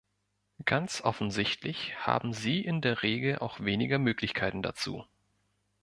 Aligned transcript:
Ganz 0.65 1.01
offensichtlich 1.01 1.95
haben 1.99 2.33
sie 2.33 2.59
in 2.65 2.81
der 2.81 3.03
Regel 3.03 3.37
auch 3.37 3.59
weniger 3.59 3.99
Möglichkeiten 3.99 4.63
dazu. 4.63 5.05